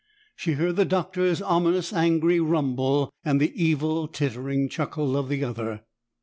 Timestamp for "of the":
5.15-5.43